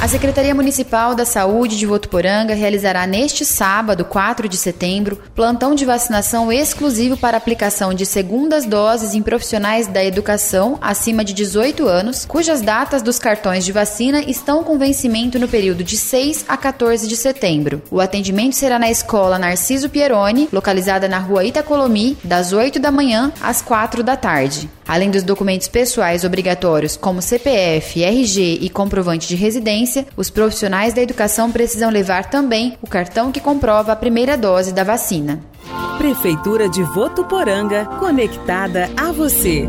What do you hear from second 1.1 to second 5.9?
da Saúde de Votuporanga realizará neste sábado, 4 de setembro, plantão de